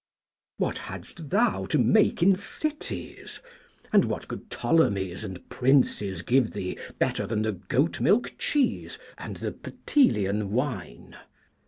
What 0.57 0.79
hadst 0.79 1.29
thou 1.29 1.67
to 1.67 1.77
make 1.77 2.23
in 2.23 2.35
cities, 2.35 3.39
and 3.93 4.03
what 4.05 4.27
could 4.27 4.49
Ptolemies 4.49 5.23
and 5.23 5.47
Princes 5.47 6.23
give 6.23 6.53
thee 6.53 6.75
better 6.97 7.27
than 7.27 7.43
the 7.43 7.51
goat 7.51 8.01
milk 8.01 8.33
cheese 8.39 8.97
and 9.19 9.35
the 9.37 9.51
Ptelean 9.51 10.49
wine? 10.49 11.15